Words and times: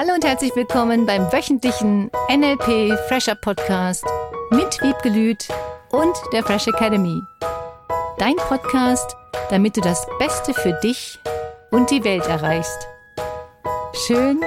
Hallo 0.00 0.14
und 0.14 0.24
herzlich 0.24 0.54
willkommen 0.54 1.06
beim 1.06 1.22
wöchentlichen 1.32 2.08
NLP 2.30 2.96
Fresher 3.08 3.34
Podcast 3.34 4.04
mit 4.52 4.80
Wiebgelüt 4.80 5.48
und 5.90 6.14
der 6.32 6.44
Fresh 6.44 6.68
Academy. 6.68 7.20
Dein 8.16 8.36
Podcast, 8.36 9.16
damit 9.50 9.76
du 9.76 9.80
das 9.80 10.06
Beste 10.20 10.54
für 10.54 10.78
dich 10.84 11.18
und 11.72 11.90
die 11.90 12.04
Welt 12.04 12.24
erreichst. 12.28 12.86
Schön, 14.06 14.40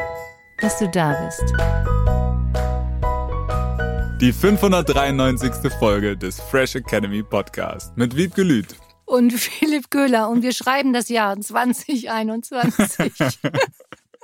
dass 0.61 0.79
du 0.79 0.87
da 0.87 1.21
bist. 1.25 1.43
Die 4.21 4.31
593. 4.31 5.69
Folge 5.77 6.15
des 6.15 6.39
Fresh 6.39 6.75
Academy 6.75 7.23
Podcast 7.23 7.97
mit 7.97 8.15
Wiebgelüt 8.15 8.73
und 9.03 9.33
Philipp 9.33 9.91
Köhler 9.91 10.29
und 10.29 10.43
wir 10.43 10.53
schreiben 10.53 10.93
das 10.93 11.09
Jahr 11.09 11.37
2021. 11.37 13.37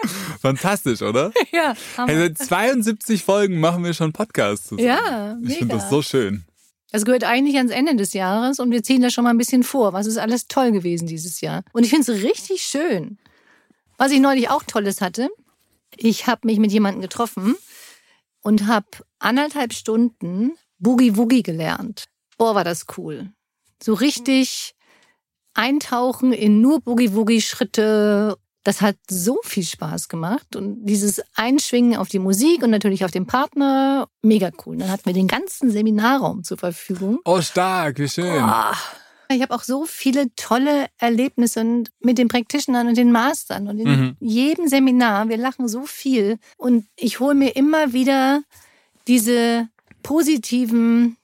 Fantastisch, 0.41 1.01
oder? 1.01 1.31
Ja. 1.51 1.73
Hey, 2.05 2.17
seit 2.17 2.37
72 2.37 3.23
Folgen 3.23 3.59
machen 3.59 3.83
wir 3.83 3.93
schon 3.93 4.13
Podcasts 4.13 4.67
zusammen. 4.67 4.87
Ja, 4.87 5.37
mega. 5.39 5.51
Ich 5.51 5.57
finde 5.59 5.75
das 5.75 5.89
so 5.89 6.01
schön. 6.01 6.45
Es 6.91 7.03
gehört 7.03 7.23
eigentlich 7.23 7.57
ans 7.57 7.71
Ende 7.71 7.95
des 7.95 8.13
Jahres 8.13 8.59
und 8.59 8.71
wir 8.71 8.83
ziehen 8.83 9.01
da 9.01 9.09
schon 9.09 9.23
mal 9.23 9.31
ein 9.31 9.37
bisschen 9.37 9.63
vor. 9.63 9.93
Was 9.93 10.07
ist 10.07 10.17
alles 10.17 10.47
toll 10.47 10.71
gewesen 10.71 11.07
dieses 11.07 11.41
Jahr? 11.41 11.63
Und 11.73 11.83
ich 11.83 11.89
finde 11.89 12.11
es 12.11 12.23
richtig 12.23 12.61
schön. 12.61 13.17
Was 13.97 14.11
ich 14.11 14.19
neulich 14.19 14.49
auch 14.49 14.63
Tolles 14.63 15.01
hatte, 15.01 15.29
ich 15.95 16.27
habe 16.27 16.41
mich 16.45 16.59
mit 16.59 16.71
jemandem 16.71 17.01
getroffen 17.01 17.55
und 18.41 18.67
habe 18.67 18.87
anderthalb 19.19 19.73
Stunden 19.73 20.53
Boogie 20.79 21.17
Woogie 21.17 21.43
gelernt. 21.43 22.05
Boah, 22.37 22.55
war 22.55 22.63
das 22.63 22.85
cool. 22.97 23.31
So 23.81 23.93
richtig 23.93 24.75
eintauchen 25.53 26.33
in 26.33 26.61
nur 26.61 26.81
Boogie 26.81 27.13
Woogie 27.13 27.41
Schritte 27.41 28.37
das 28.67 28.81
hat 28.81 28.97
so 29.09 29.39
viel 29.45 29.63
Spaß 29.63 30.09
gemacht 30.09 30.57
und 30.57 30.83
dieses 30.83 31.21
Einschwingen 31.35 31.97
auf 31.97 32.09
die 32.09 32.19
Musik 32.19 32.63
und 32.63 32.69
natürlich 32.69 33.05
auf 33.05 33.11
den 33.11 33.25
Partner, 33.25 34.09
mega 34.21 34.51
cool. 34.65 34.75
Dann 34.75 34.91
hatten 34.91 35.05
wir 35.05 35.13
den 35.13 35.29
ganzen 35.29 35.71
Seminarraum 35.71 36.43
zur 36.43 36.57
Verfügung. 36.57 37.19
Oh, 37.23 37.39
stark, 37.39 37.97
wie 37.97 38.09
schön. 38.09 38.43
Oh. 38.43 38.75
Ich 39.33 39.41
habe 39.41 39.55
auch 39.55 39.63
so 39.63 39.85
viele 39.85 40.35
tolle 40.35 40.87
Erlebnisse 40.97 41.85
mit 42.01 42.17
den 42.17 42.27
Practitionern 42.27 42.89
und 42.89 42.97
den 42.97 43.13
Mastern 43.13 43.69
und 43.69 43.79
in 43.79 43.87
mhm. 43.87 44.17
jedem 44.19 44.67
Seminar. 44.67 45.29
Wir 45.29 45.37
lachen 45.37 45.69
so 45.69 45.85
viel 45.85 46.37
und 46.57 46.87
ich 46.97 47.21
hole 47.21 47.35
mir 47.35 47.55
immer 47.55 47.93
wieder 47.93 48.41
diese 49.07 49.69
positiven 50.03 51.15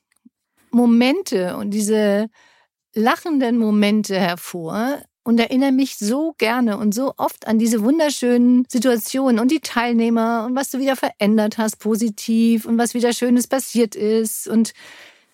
Momente 0.72 1.58
und 1.58 1.72
diese 1.72 2.30
lachenden 2.94 3.58
Momente 3.58 4.18
hervor, 4.18 5.04
und 5.24 5.40
erinnere 5.40 5.72
mich 5.72 5.98
so 5.98 6.34
gerne 6.38 6.78
und 6.78 6.94
so 6.94 7.14
oft 7.18 7.48
an 7.48 7.60
diese 7.60 7.82
wunderschönen 7.82 8.66
Situationen 8.70 9.40
und 9.40 9.52
die 9.52 9.62
Teilnehmer 9.62 10.46
und 10.46 10.56
was 10.56 10.70
du 10.70 10.80
wieder 10.80 10.96
verändert 10.96 11.58
hast 11.58 11.78
positiv 11.80 12.66
und 12.66 12.78
was 12.78 12.94
wieder 12.94 13.14
Schönes 13.14 13.48
passiert 13.48 13.96
ist 13.96 14.48
und 14.48 14.74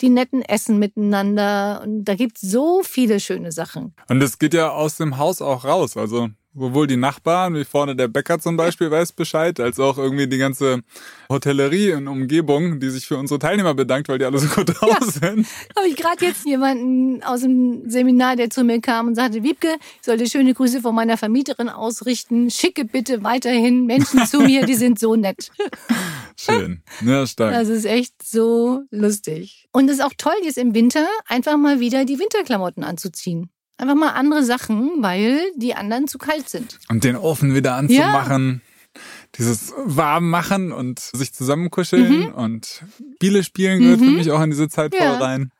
die 0.01 0.09
netten 0.09 0.41
Essen 0.41 0.79
miteinander. 0.79 1.81
Und 1.83 2.05
da 2.05 2.15
gibt 2.15 2.37
es 2.37 2.49
so 2.49 2.81
viele 2.83 3.19
schöne 3.19 3.51
Sachen. 3.51 3.93
Und 4.07 4.21
es 4.21 4.39
geht 4.39 4.53
ja 4.53 4.71
aus 4.71 4.97
dem 4.97 5.17
Haus 5.17 5.41
auch 5.41 5.65
raus. 5.65 5.97
Also 5.97 6.29
Sowohl 6.55 6.87
die 6.87 6.97
Nachbarn, 6.97 7.53
wie 7.53 7.63
vorne 7.63 7.95
der 7.95 8.07
Bäcker 8.07 8.39
zum 8.39 8.57
Beispiel, 8.57 8.89
weiß 8.89 9.11
Bescheid, 9.11 9.59
als 9.59 9.79
auch 9.79 9.99
irgendwie 9.99 10.27
die 10.27 10.39
ganze 10.39 10.81
Hotellerie 11.29 11.91
in 11.91 12.07
Umgebung, 12.07 12.79
die 12.79 12.89
sich 12.89 13.05
für 13.05 13.17
unsere 13.17 13.39
Teilnehmer 13.39 13.75
bedankt, 13.75 14.09
weil 14.09 14.17
die 14.17 14.25
alle 14.25 14.39
so 14.39 14.47
gut 14.47 14.69
drauf 14.69 14.97
ja, 14.99 15.05
sind. 15.05 15.47
Habe 15.77 15.87
ich 15.87 15.95
gerade 15.95 16.25
jetzt 16.25 16.45
jemanden 16.45 17.21
aus 17.21 17.41
dem 17.41 17.87
Seminar, 17.87 18.35
der 18.35 18.49
zu 18.49 18.63
mir 18.63 18.81
kam 18.81 19.07
und 19.09 19.15
sagte, 19.15 19.43
Wiebke, 19.43 19.77
ich 19.99 20.05
sollte 20.05 20.27
schöne 20.27 20.55
Grüße 20.55 20.81
von 20.81 20.95
meiner 20.95 21.17
Vermieterin 21.17 21.69
ausrichten. 21.69 22.49
Schicke 22.49 22.83
bitte 22.83 23.23
weiterhin 23.23 23.85
Menschen 23.85 24.25
zu 24.25 24.39
mir, 24.41 24.65
die 24.65 24.75
sind 24.75 24.99
so 24.99 25.15
nett. 25.15 25.51
Schön. 26.35 26.81
Ja, 27.05 27.27
stark. 27.27 27.53
Das 27.53 27.69
ist 27.69 27.85
echt 27.85 28.13
so 28.23 28.81
lustig. 28.89 29.67
Und 29.71 29.87
es 29.89 29.97
ist 29.97 30.03
auch 30.03 30.13
toll, 30.17 30.33
jetzt 30.43 30.57
im 30.57 30.73
Winter 30.73 31.05
einfach 31.27 31.57
mal 31.57 31.79
wieder 31.79 32.05
die 32.05 32.17
Winterklamotten 32.17 32.83
anzuziehen. 32.83 33.51
Einfach 33.79 33.95
mal 33.95 34.09
andere 34.09 34.43
Sachen, 34.43 34.91
weil 34.97 35.39
die 35.55 35.73
anderen 35.73 36.09
zu 36.09 36.17
kalt 36.17 36.49
sind. 36.49 36.77
Und 36.89 37.05
den 37.05 37.15
Ofen 37.15 37.55
wieder 37.55 37.75
anzumachen. 37.75 38.61
Ja. 38.61 39.01
Dieses 39.37 39.73
warm 39.77 40.29
machen 40.29 40.73
und 40.73 40.99
sich 40.99 41.33
zusammenkuscheln 41.33 42.23
mhm. 42.23 42.33
und 42.33 42.83
Spiele 43.15 43.41
spielen 43.41 43.79
gehört 43.79 44.01
mhm. 44.01 44.05
für 44.05 44.11
mich 44.11 44.31
auch 44.31 44.41
in 44.41 44.49
diese 44.49 44.67
Zeit 44.67 44.93
ja. 44.93 45.13
voll 45.13 45.23
rein. 45.23 45.51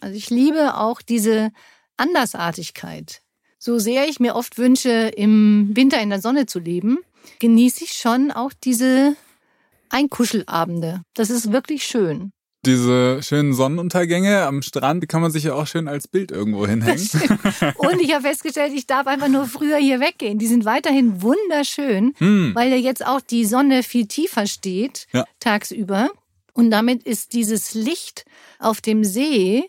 Also 0.00 0.14
ich 0.14 0.30
liebe 0.30 0.76
auch 0.76 1.02
diese 1.02 1.50
Andersartigkeit. 1.96 3.22
So 3.58 3.80
sehr 3.80 4.06
ich 4.06 4.20
mir 4.20 4.36
oft 4.36 4.56
wünsche, 4.56 5.08
im 5.16 5.70
Winter 5.72 6.00
in 6.00 6.10
der 6.10 6.20
Sonne 6.20 6.46
zu 6.46 6.60
leben, 6.60 6.98
genieße 7.40 7.82
ich 7.82 7.94
schon 7.94 8.30
auch 8.30 8.52
diese 8.52 9.16
Einkuschelabende. 9.88 11.02
Das 11.14 11.28
ist 11.28 11.50
wirklich 11.50 11.84
schön. 11.84 12.30
Diese 12.66 13.22
schönen 13.22 13.54
Sonnenuntergänge 13.54 14.42
am 14.42 14.62
Strand, 14.62 15.02
die 15.02 15.06
kann 15.06 15.20
man 15.20 15.30
sich 15.30 15.44
ja 15.44 15.54
auch 15.54 15.66
schön 15.66 15.88
als 15.88 16.08
Bild 16.08 16.30
irgendwo 16.30 16.66
hinhängen. 16.66 17.08
Und 17.76 18.00
ich 18.00 18.12
habe 18.14 18.26
festgestellt, 18.26 18.72
ich 18.74 18.86
darf 18.86 19.06
einfach 19.06 19.28
nur 19.28 19.46
früher 19.46 19.76
hier 19.76 20.00
weggehen. 20.00 20.38
Die 20.38 20.46
sind 20.46 20.64
weiterhin 20.64 21.22
wunderschön, 21.22 22.14
hm. 22.18 22.52
weil 22.54 22.70
ja 22.70 22.76
jetzt 22.76 23.06
auch 23.06 23.20
die 23.20 23.44
Sonne 23.44 23.82
viel 23.82 24.06
tiefer 24.06 24.46
steht 24.46 25.06
ja. 25.12 25.24
tagsüber. 25.40 26.10
Und 26.52 26.70
damit 26.70 27.02
ist 27.02 27.32
dieses 27.32 27.74
Licht 27.74 28.24
auf 28.58 28.80
dem 28.80 29.04
See 29.04 29.64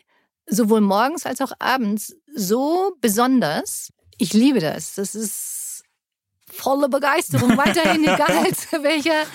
sowohl 0.48 0.82
morgens 0.82 1.26
als 1.26 1.42
auch 1.42 1.52
abends 1.60 2.16
so 2.34 2.96
besonders. 3.02 3.92
Ich 4.18 4.34
liebe 4.34 4.60
das. 4.60 4.96
Das 4.96 5.16
ist 5.16 5.84
volle 6.52 6.90
Begeisterung. 6.90 7.58
Weiterhin 7.58 8.04
egal 8.04 8.54
zu 8.54 8.84
welcher 8.84 9.26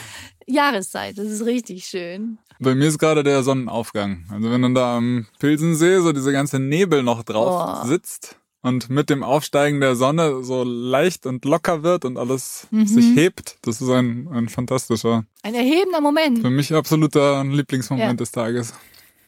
Jahreszeit. 0.47 1.19
Das 1.19 1.27
ist 1.27 1.45
richtig 1.45 1.87
schön. 1.87 2.39
Bei 2.59 2.75
mir 2.75 2.89
ist 2.89 2.99
gerade 2.99 3.23
der 3.23 3.43
Sonnenaufgang. 3.43 4.27
Also 4.31 4.51
wenn 4.51 4.63
dann 4.63 4.75
da 4.75 4.97
am 4.99 5.27
Pilsensee 5.39 6.01
so 6.01 6.13
diese 6.13 6.33
ganze 6.33 6.59
Nebel 6.59 7.03
noch 7.03 7.23
drauf 7.23 7.83
oh. 7.83 7.87
sitzt 7.87 8.37
und 8.61 8.91
mit 8.91 9.09
dem 9.09 9.23
Aufsteigen 9.23 9.81
der 9.81 9.97
Sonne 9.97 10.45
so 10.45 10.63
leicht 10.63 11.25
und 11.25 11.45
locker 11.45 11.83
wird 11.83 12.05
und 12.05 12.19
alles 12.19 12.67
mhm. 12.71 12.87
sich 12.87 13.17
hebt, 13.17 13.57
das 13.63 13.81
ist 13.81 13.89
ein, 13.89 14.29
ein 14.33 14.49
fantastischer. 14.49 15.25
Ein 15.43 15.55
erhebender 15.55 16.01
Moment. 16.03 16.41
Für 16.41 16.51
mich 16.51 16.75
absoluter 16.75 17.43
Lieblingsmoment 17.45 18.11
ja. 18.11 18.15
des 18.15 18.31
Tages. 18.31 18.75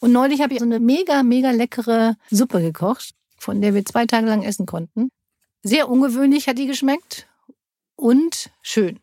Und 0.00 0.12
neulich 0.12 0.42
habe 0.42 0.52
ich 0.52 0.58
so 0.58 0.66
eine 0.66 0.80
mega, 0.80 1.22
mega 1.22 1.52
leckere 1.52 2.16
Suppe 2.30 2.60
gekocht, 2.60 3.14
von 3.38 3.60
der 3.62 3.72
wir 3.72 3.84
zwei 3.84 4.04
Tage 4.04 4.26
lang 4.26 4.42
essen 4.42 4.66
konnten. 4.66 5.10
Sehr 5.62 5.88
ungewöhnlich 5.88 6.48
hat 6.48 6.58
die 6.58 6.66
geschmeckt 6.66 7.28
und 7.96 8.50
schön 8.62 8.98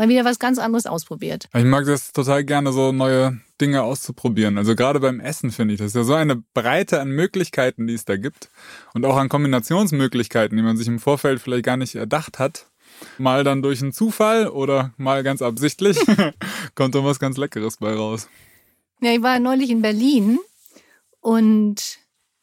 mal 0.00 0.08
wieder 0.08 0.24
was 0.24 0.38
ganz 0.38 0.58
anderes 0.58 0.86
ausprobiert. 0.86 1.46
Ich 1.54 1.64
mag 1.64 1.84
das 1.84 2.12
total 2.12 2.42
gerne, 2.42 2.72
so 2.72 2.90
neue 2.90 3.38
Dinge 3.60 3.82
auszuprobieren. 3.82 4.56
Also 4.56 4.74
gerade 4.74 4.98
beim 4.98 5.20
Essen 5.20 5.50
finde 5.50 5.74
ich 5.74 5.78
das 5.78 5.88
ist 5.88 5.94
ja 5.94 6.04
so 6.04 6.14
eine 6.14 6.36
Breite 6.54 7.02
an 7.02 7.10
Möglichkeiten, 7.10 7.86
die 7.86 7.92
es 7.92 8.06
da 8.06 8.16
gibt 8.16 8.48
und 8.94 9.04
auch 9.04 9.16
an 9.16 9.28
Kombinationsmöglichkeiten, 9.28 10.56
die 10.56 10.62
man 10.62 10.78
sich 10.78 10.88
im 10.88 11.00
Vorfeld 11.00 11.40
vielleicht 11.40 11.64
gar 11.64 11.76
nicht 11.76 11.96
erdacht 11.96 12.38
hat. 12.38 12.70
Mal 13.18 13.44
dann 13.44 13.60
durch 13.60 13.82
einen 13.82 13.92
Zufall 13.92 14.48
oder 14.48 14.94
mal 14.96 15.22
ganz 15.22 15.42
absichtlich 15.42 15.98
kommt 16.74 16.94
dann 16.94 17.04
was 17.04 17.18
ganz 17.18 17.36
Leckeres 17.36 17.76
bei 17.76 17.92
raus. 17.92 18.28
Ja, 19.02 19.12
ich 19.12 19.22
war 19.22 19.38
neulich 19.38 19.68
in 19.68 19.82
Berlin 19.82 20.38
und 21.20 21.98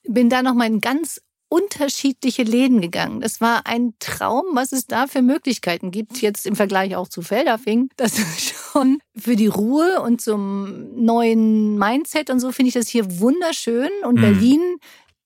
bin 0.08 0.30
da 0.30 0.44
noch 0.44 0.54
mal 0.54 0.68
in 0.68 0.80
ganz 0.80 1.22
unterschiedliche 1.50 2.44
Läden 2.44 2.82
gegangen. 2.82 3.22
Das 3.22 3.40
war 3.40 3.66
ein 3.66 3.94
Traum, 4.00 4.44
was 4.54 4.72
es 4.72 4.86
da 4.86 5.08
für 5.08 5.22
Möglichkeiten 5.22 5.92
gibt. 5.92 6.22
Jetzt 6.22 6.46
im 6.46 6.56
Vergleich 6.56 6.96
auch 6.96 7.08
zu 7.08 7.22
Feldafing. 7.22 7.90
Das 7.96 8.14
ist 8.20 8.54
schon 8.54 9.00
für 9.16 9.36
die 9.36 9.48
Ruhe 9.48 10.02
und 10.02 10.22
zum 10.22 10.94
neuen 10.96 11.78
Mindset 11.78 12.30
und 12.30 12.40
so 12.40 12.52
finde 12.52 12.70
ich 12.70 12.74
das 12.74 12.88
hier 12.88 13.20
wunderschön. 13.20 13.90
Und 14.04 14.16
mhm. 14.16 14.22
Berlin 14.22 14.78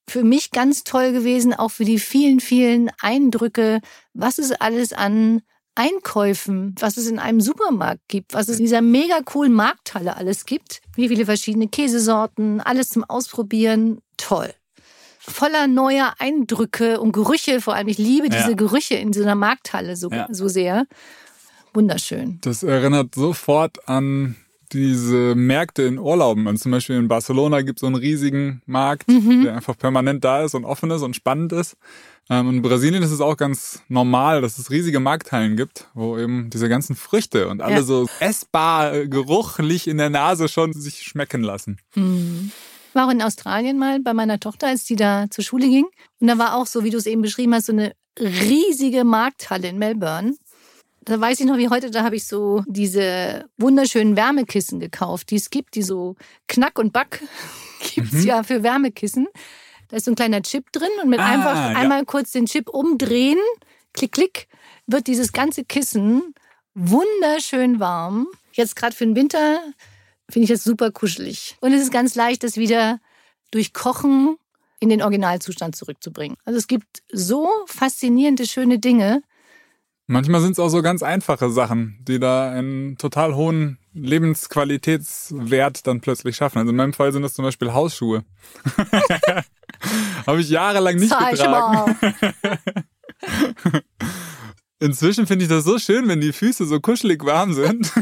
für 0.08 0.24
mich 0.24 0.52
ganz 0.52 0.84
toll 0.84 1.12
gewesen, 1.12 1.54
auch 1.54 1.72
für 1.72 1.86
die 1.86 2.00
vielen, 2.00 2.40
vielen 2.40 2.92
Eindrücke, 3.00 3.80
was 4.14 4.38
es 4.38 4.52
alles 4.52 4.94
an 4.94 5.42
Einkäufen, 5.74 6.76
was 6.80 6.98
es 6.98 7.08
in 7.08 7.18
einem 7.18 7.40
Supermarkt 7.40 8.02
gibt, 8.10 8.34
was 8.34 8.50
es 8.50 8.60
in 8.60 8.66
dieser 8.66 8.82
mega 8.82 9.22
coolen 9.22 9.54
Markthalle 9.54 10.18
alles 10.18 10.46
gibt, 10.46 10.82
wie 10.96 11.08
viele 11.08 11.26
verschiedene 11.26 11.70
Käsesorten, 11.70 12.60
alles 12.60 12.90
zum 12.90 13.06
Ausprobieren, 13.06 14.02
toll 14.18 14.54
voller 15.22 15.68
neuer 15.68 16.14
Eindrücke 16.20 17.00
und 17.00 17.12
Gerüche. 17.12 17.62
Vor 17.62 17.76
allem, 17.76 17.88
ich 17.88 17.98
liebe 17.98 18.30
diese 18.30 18.52
ja. 18.52 18.56
Gerüche 18.56 18.96
in 18.96 19.14
so 19.14 19.22
einer 19.22 19.36
Markthalle 19.36 19.96
so, 19.96 20.10
ja. 20.10 20.28
so 20.32 20.48
sehr. 20.48 20.88
Wunderschön. 21.74 22.40
Das 22.42 22.64
erinnert 22.64 23.16
sofort 23.16 23.88
an 23.88 24.36
diese 24.74 25.36
Märkte 25.36 25.84
in 25.84 26.00
Urlauben. 26.00 26.48
Also 26.48 26.64
zum 26.64 26.72
Beispiel 26.72 26.98
in 26.98 27.08
Barcelona 27.08 27.62
gibt 27.62 27.80
es 27.80 27.82
so 27.82 27.88
einen 27.88 27.96
riesigen 27.96 28.62
Markt, 28.66 29.08
mhm. 29.08 29.44
der 29.44 29.56
einfach 29.56 29.78
permanent 29.78 30.24
da 30.24 30.44
ist 30.44 30.56
und 30.56 30.66
offen 30.66 30.92
ist 30.92 31.02
und 31.02 31.16
spannend 31.16 31.54
ist. 31.54 31.76
Ähm, 32.30 32.50
in 32.50 32.62
Brasilien 32.62 33.04
ist 33.04 33.12
es 33.12 33.22
auch 33.22 33.36
ganz 33.36 33.82
normal, 33.90 34.42
dass 34.42 34.58
es 34.58 34.72
riesige 34.72 35.00
Markthallen 35.00 35.58
gibt, 35.58 35.90
wo 35.94 36.18
eben 36.18 36.50
diese 36.50 36.70
ganzen 36.70 36.96
Früchte 36.96 37.48
und 37.48 37.62
alle 37.62 37.76
ja. 37.76 37.84
so 37.84 38.08
essbar, 38.20 39.08
geruchlich 39.08 39.88
in 39.88 39.98
der 39.98 40.10
Nase 40.10 40.48
schon 40.48 40.74
sich 40.74 41.04
schmecken 41.04 41.42
lassen. 41.42 41.78
Mhm 41.96 42.52
war 42.96 43.08
auch 43.08 43.12
in 43.12 43.22
Australien 43.22 43.78
mal 43.78 44.00
bei 44.00 44.14
meiner 44.14 44.40
Tochter, 44.40 44.68
als 44.68 44.84
die 44.84 44.96
da 44.96 45.26
zur 45.30 45.44
Schule 45.44 45.68
ging. 45.68 45.86
Und 46.20 46.28
da 46.28 46.38
war 46.38 46.56
auch 46.56 46.66
so, 46.66 46.84
wie 46.84 46.90
du 46.90 46.98
es 46.98 47.06
eben 47.06 47.22
beschrieben 47.22 47.54
hast, 47.54 47.68
so 47.68 47.74
eine 47.74 47.94
riesige 48.20 49.04
Markthalle 49.04 49.70
in 49.70 49.78
Melbourne. 49.78 50.36
da 51.02 51.20
weiß 51.20 51.40
ich 51.40 51.46
noch 51.46 51.58
wie 51.58 51.70
heute, 51.70 51.90
da 51.92 52.04
habe 52.04 52.16
ich 52.16 52.28
so 52.28 52.64
diese 52.68 53.46
wunderschönen 53.58 54.16
Wärmekissen 54.16 54.80
gekauft, 54.80 55.32
die 55.32 55.38
es 55.38 55.50
gibt, 55.50 55.76
die 55.76 55.84
so 55.84 56.16
Knack 56.48 56.78
und 56.78 56.94
Back 56.94 57.24
gibt's 57.96 58.14
mhm. 58.14 58.26
ja 58.26 58.44
für 58.44 58.64
Wärmekissen. 58.64 59.28
Da 59.88 59.98
ist 59.98 60.06
so 60.06 60.12
ein 60.12 60.16
kleiner 60.16 60.42
Chip 60.42 60.72
drin 60.72 60.90
und 61.04 61.10
mit 61.10 61.20
ah, 61.20 61.26
einfach 61.26 61.56
ja. 61.56 61.78
einmal 61.78 62.06
kurz 62.06 62.32
den 62.32 62.46
Chip 62.46 62.70
umdrehen, 62.70 63.40
klick, 63.94 64.14
klick, 64.14 64.48
wird 64.88 65.08
dieses 65.08 65.34
ganze 65.34 65.64
Kissen 65.66 66.34
wunderschön 66.74 67.80
warm. 67.80 68.28
Jetzt 68.54 68.76
gerade 68.76 68.96
für 68.96 69.06
den 69.06 69.16
Winter 69.16 69.62
finde 70.32 70.46
ich 70.46 70.50
das 70.50 70.64
super 70.64 70.92
kuschelig. 70.92 71.58
Und 71.62 71.74
es 71.74 71.82
ist 71.82 71.92
ganz 71.92 72.16
leicht, 72.16 72.44
das 72.44 72.58
wieder 72.58 73.00
durch 73.52 73.74
Kochen 73.74 74.38
in 74.80 74.90
den 74.90 75.02
Originalzustand 75.02 75.76
zurückzubringen. 75.76 76.38
Also 76.46 76.58
es 76.58 76.68
gibt 76.68 77.04
so 77.12 77.50
faszinierende, 77.68 78.48
schöne 78.48 78.80
Dinge. 78.80 79.22
Manchmal 80.08 80.42
sind 80.42 80.54
es 80.54 80.60
auch 80.60 80.70
so 80.70 80.82
ganz 80.82 81.04
einfache 81.04 81.52
Sachen, 81.52 82.00
die 82.02 82.20
da 82.20 82.52
einen 82.52 82.98
total 82.98 83.36
hohen 83.36 83.78
Lebensqualitätswert 83.94 85.86
dann 85.86 86.02
plötzlich 86.02 86.36
schaffen. 86.36 86.60
Also 86.60 86.72
in 86.72 86.76
meinem 86.76 86.94
Fall 86.94 87.12
sind 87.12 87.22
das 87.22 87.34
zum 87.34 87.46
Beispiel 87.46 87.74
Hausschuhe. 87.74 88.24
Habe 90.28 90.42
ich 90.42 90.50
jahrelang 90.50 90.96
nicht 90.96 91.10
Zeig 91.10 91.32
getragen. 91.32 91.96
Inzwischen 94.80 95.28
finde 95.28 95.44
ich 95.46 95.50
das 95.50 95.64
so 95.64 95.78
schön, 95.78 96.08
wenn 96.08 96.22
die 96.22 96.34
Füße 96.34 96.66
so 96.66 96.80
kuschelig 96.80 97.24
warm 97.24 97.54
sind. 97.54 97.92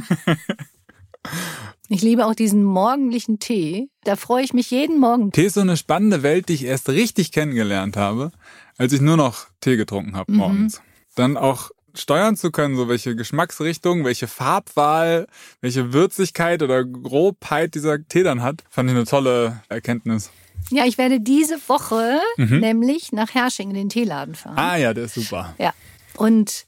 Ich 1.92 2.04
liebe 2.04 2.28
auch 2.28 2.36
diesen 2.36 2.64
morgendlichen 2.64 3.40
Tee. 3.40 3.90
Da 4.04 4.16
freue 4.16 4.44
ich 4.44 4.54
mich 4.54 4.70
jeden 4.70 5.00
Morgen. 5.00 5.32
Tee 5.32 5.48
ist 5.48 5.56
so 5.56 5.62
eine 5.62 5.76
spannende 5.76 6.22
Welt, 6.22 6.48
die 6.48 6.54
ich 6.54 6.64
erst 6.64 6.88
richtig 6.88 7.32
kennengelernt 7.32 7.98
habe, 7.98 8.32
als 8.78 8.94
ich 8.94 9.02
nur 9.02 9.18
noch 9.18 9.48
Tee 9.60 9.76
getrunken 9.76 10.16
habe 10.16 10.32
mhm. 10.32 10.38
morgens. 10.38 10.78
Mhm. 10.78 10.84
Dann 11.16 11.38
auch 11.38 11.72
steuern 11.96 12.36
zu 12.36 12.52
können, 12.52 12.76
so 12.76 12.88
welche 12.88 13.16
Geschmacksrichtung, 13.16 14.06
welche 14.06 14.28
Farbwahl, 14.28 15.26
welche 15.62 15.92
Würzigkeit 15.92 16.62
oder 16.62 16.86
Grobheit 16.86 17.74
dieser 17.74 17.98
Tee 18.08 18.22
dann 18.22 18.44
hat, 18.44 18.64
fand 18.70 18.92
ich 18.92 18.96
eine 18.96 19.06
tolle 19.06 19.64
Erkenntnis. 19.68 20.30
Ja, 20.70 20.86
ich 20.86 21.00
werde 21.00 21.20
diese 21.20 21.58
Woche 21.68 22.20
mhm. 22.38 22.60
nämlich 22.60 23.12
nach 23.14 23.34
Hersching 23.34 23.70
in 23.70 23.76
den 23.76 23.90
Teeladen 23.90 24.36
fahren. 24.36 24.58
Ah 24.60 24.78
ja, 24.78 24.94
der 24.94 25.06
ist 25.06 25.16
super. 25.16 25.56
Ja. 25.58 25.74
Und 26.18 26.68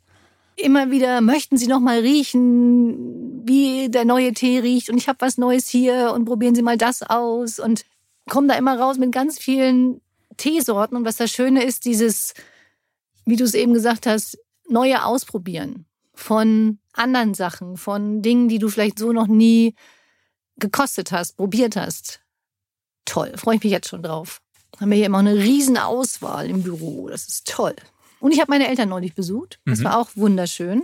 immer 0.61 0.91
wieder 0.91 1.21
möchten 1.21 1.57
Sie 1.57 1.67
noch 1.67 1.79
mal 1.79 1.99
riechen, 1.99 3.47
wie 3.47 3.89
der 3.89 4.05
neue 4.05 4.33
Tee 4.33 4.59
riecht 4.59 4.89
und 4.89 4.97
ich 4.97 5.07
habe 5.07 5.21
was 5.21 5.37
Neues 5.37 5.67
hier 5.67 6.11
und 6.13 6.25
probieren 6.25 6.55
Sie 6.55 6.61
mal 6.61 6.77
das 6.77 7.03
aus 7.03 7.59
und 7.59 7.85
kommen 8.29 8.47
da 8.47 8.55
immer 8.55 8.79
raus 8.79 8.97
mit 8.97 9.11
ganz 9.11 9.39
vielen 9.39 10.01
Teesorten 10.37 10.95
und 10.97 11.05
was 11.05 11.17
das 11.17 11.31
Schöne 11.31 11.63
ist, 11.63 11.85
dieses, 11.85 12.33
wie 13.25 13.35
du 13.35 13.43
es 13.43 13.53
eben 13.53 13.73
gesagt 13.73 14.05
hast, 14.05 14.37
neue 14.69 15.03
Ausprobieren 15.03 15.85
von 16.13 16.79
anderen 16.93 17.33
Sachen, 17.33 17.77
von 17.77 18.21
Dingen, 18.21 18.47
die 18.47 18.59
du 18.59 18.69
vielleicht 18.69 18.99
so 18.99 19.11
noch 19.11 19.27
nie 19.27 19.75
gekostet 20.57 21.11
hast, 21.11 21.37
probiert 21.37 21.75
hast. 21.75 22.21
Toll, 23.05 23.33
freue 23.35 23.55
ich 23.55 23.63
mich 23.63 23.71
jetzt 23.71 23.89
schon 23.89 24.03
drauf. 24.03 24.41
Haben 24.79 24.91
wir 24.91 24.97
hier 24.97 25.07
immer 25.07 25.19
eine 25.19 25.35
riesen 25.35 25.77
Auswahl 25.77 26.49
im 26.49 26.63
Büro, 26.63 27.09
das 27.09 27.27
ist 27.27 27.47
toll. 27.47 27.75
Und 28.21 28.31
ich 28.31 28.39
habe 28.39 28.51
meine 28.51 28.69
Eltern 28.69 28.89
neulich 28.89 29.15
besucht. 29.15 29.59
Das 29.65 29.79
mhm. 29.79 29.83
war 29.85 29.97
auch 29.97 30.11
wunderschön. 30.15 30.83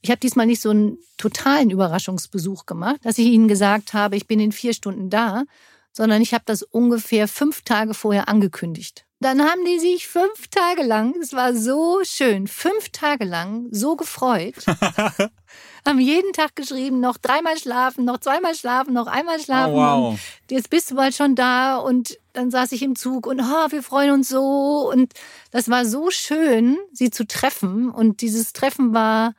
Ich 0.00 0.10
habe 0.10 0.20
diesmal 0.20 0.46
nicht 0.46 0.62
so 0.62 0.70
einen 0.70 0.98
totalen 1.18 1.68
Überraschungsbesuch 1.68 2.64
gemacht, 2.64 3.00
dass 3.02 3.18
ich 3.18 3.26
ihnen 3.26 3.48
gesagt 3.48 3.92
habe, 3.92 4.16
ich 4.16 4.26
bin 4.26 4.40
in 4.40 4.52
vier 4.52 4.72
Stunden 4.72 5.10
da, 5.10 5.44
sondern 5.92 6.22
ich 6.22 6.32
habe 6.32 6.44
das 6.46 6.62
ungefähr 6.62 7.28
fünf 7.28 7.62
Tage 7.62 7.92
vorher 7.92 8.28
angekündigt. 8.28 9.04
Dann 9.22 9.42
haben 9.42 9.66
die 9.66 9.78
sich 9.78 10.08
fünf 10.08 10.48
Tage 10.50 10.82
lang, 10.82 11.14
es 11.20 11.34
war 11.34 11.54
so 11.54 12.00
schön, 12.04 12.48
fünf 12.48 12.88
Tage 12.88 13.26
lang 13.26 13.68
so 13.70 13.94
gefreut. 13.94 14.54
haben 15.86 16.00
jeden 16.00 16.32
Tag 16.32 16.56
geschrieben, 16.56 17.00
noch 17.00 17.18
dreimal 17.18 17.58
schlafen, 17.58 18.06
noch 18.06 18.18
zweimal 18.18 18.54
schlafen, 18.54 18.94
noch 18.94 19.06
einmal 19.06 19.38
schlafen. 19.38 19.74
Oh, 19.74 20.12
wow. 20.12 20.20
jetzt 20.50 20.70
bist 20.70 20.90
du 20.90 20.94
bald 20.94 21.14
schon 21.14 21.34
da 21.34 21.76
und 21.76 22.18
dann 22.32 22.50
saß 22.50 22.72
ich 22.72 22.82
im 22.82 22.96
Zug 22.96 23.26
und 23.26 23.40
oh, 23.40 23.70
wir 23.70 23.82
freuen 23.82 24.12
uns 24.12 24.30
so. 24.30 24.90
Und 24.90 25.12
das 25.50 25.68
war 25.68 25.84
so 25.84 26.10
schön, 26.10 26.78
sie 26.92 27.10
zu 27.10 27.26
treffen. 27.26 27.90
Und 27.90 28.22
dieses 28.22 28.54
Treffen 28.54 28.94
war, 28.94 29.34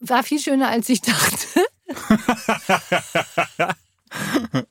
war 0.00 0.22
viel 0.22 0.38
schöner, 0.38 0.68
als 0.68 0.88
ich 0.88 1.02
dachte. 1.02 1.66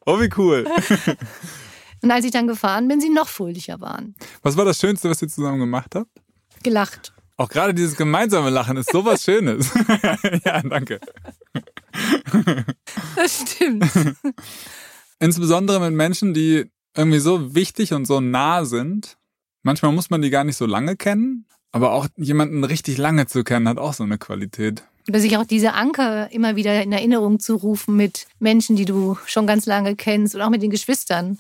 oh, 0.06 0.20
wie 0.20 0.30
cool. 0.38 0.68
Und 2.04 2.12
als 2.12 2.26
ich 2.26 2.32
dann 2.32 2.48
gefahren 2.48 2.90
bin, 2.90 3.00
sie 3.00 3.10
noch 3.10 3.30
fröhlicher 3.30 3.80
waren. 3.80 4.14
Was 4.42 4.58
war 4.58 4.66
das 4.66 4.78
Schönste, 4.78 5.10
was 5.10 5.22
ihr 5.22 5.30
zusammen 5.30 5.60
gemacht 5.60 5.96
habt? 5.96 6.12
Gelacht. 6.62 7.14
Auch 7.38 7.48
gerade 7.48 7.74
dieses 7.74 7.96
gemeinsame 7.96 8.50
Lachen 8.50 8.76
ist 8.76 8.92
sowas 8.92 9.24
Schönes. 9.26 9.72
ja, 10.46 10.62
danke. 10.62 11.00
Das 13.16 13.42
stimmt. 13.42 13.86
Insbesondere 15.20 15.80
mit 15.80 15.94
Menschen, 15.94 16.34
die 16.34 16.66
irgendwie 16.96 17.20
so 17.20 17.56
wichtig 17.56 17.94
und 17.94 18.06
so 18.06 18.20
nah 18.20 18.66
sind. 18.66 19.18
Manchmal 19.62 19.94
muss 19.94 20.10
man 20.10 20.22
die 20.22 20.30
gar 20.30 20.44
nicht 20.44 20.58
so 20.58 20.66
lange 20.66 20.98
kennen, 20.98 21.46
aber 21.72 21.94
auch 21.94 22.08
jemanden 22.18 22.66
richtig 22.66 22.98
lange 22.98 23.28
zu 23.28 23.46
kennen, 23.46 23.70
hat 23.70 23.78
auch 23.78 23.94
so 23.94 24.04
eine 24.04 24.18
Qualität. 24.18 24.84
Oder 25.08 25.22
sich 25.22 25.38
auch 25.38 25.46
diese 25.46 25.74
Anker 25.74 26.30
immer 26.34 26.58
wieder 26.58 26.84
in 26.84 26.92
Erinnerung 26.92 27.40
zu 27.40 27.56
rufen 27.56 27.96
mit 27.96 28.28
Menschen, 28.40 28.76
die 28.76 28.86
du 28.86 29.18
schon 29.26 29.48
ganz 29.48 29.66
lange 29.66 29.96
kennst 29.96 30.36
und 30.36 30.42
auch 30.42 30.50
mit 30.50 30.62
den 30.62 30.70
Geschwistern 30.70 31.40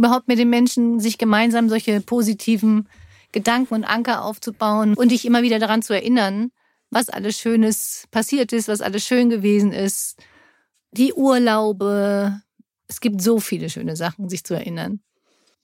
überhaupt 0.00 0.28
mit 0.28 0.38
den 0.38 0.48
Menschen 0.48 0.98
sich 0.98 1.18
gemeinsam 1.18 1.68
solche 1.68 2.00
positiven 2.00 2.88
Gedanken 3.32 3.74
und 3.74 3.84
Anker 3.84 4.24
aufzubauen 4.24 4.94
und 4.94 5.10
dich 5.10 5.26
immer 5.26 5.42
wieder 5.42 5.58
daran 5.58 5.82
zu 5.82 5.92
erinnern, 5.92 6.52
was 6.90 7.10
alles 7.10 7.38
Schönes 7.38 8.08
passiert 8.10 8.52
ist, 8.54 8.66
was 8.66 8.80
alles 8.80 9.04
schön 9.04 9.28
gewesen 9.28 9.72
ist. 9.72 10.16
Die 10.92 11.12
Urlaube. 11.12 12.40
Es 12.88 13.00
gibt 13.00 13.20
so 13.20 13.40
viele 13.40 13.68
schöne 13.68 13.94
Sachen, 13.94 14.30
sich 14.30 14.42
zu 14.42 14.54
erinnern. 14.54 15.00